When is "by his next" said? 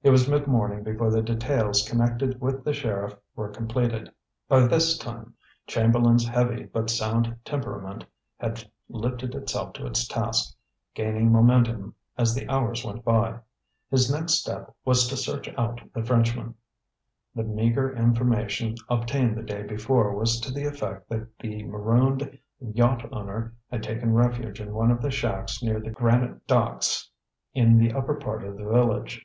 13.04-14.34